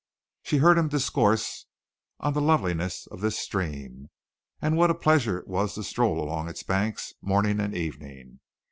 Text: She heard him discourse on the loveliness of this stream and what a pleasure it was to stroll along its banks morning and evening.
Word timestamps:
She 0.41 0.57
heard 0.57 0.79
him 0.79 0.87
discourse 0.87 1.67
on 2.19 2.33
the 2.33 2.41
loveliness 2.41 3.05
of 3.11 3.21
this 3.21 3.37
stream 3.37 4.09
and 4.59 4.75
what 4.75 4.89
a 4.89 4.95
pleasure 4.95 5.37
it 5.37 5.47
was 5.47 5.75
to 5.75 5.83
stroll 5.83 6.19
along 6.19 6.49
its 6.49 6.63
banks 6.63 7.13
morning 7.21 7.59
and 7.59 7.77
evening. 7.77 8.39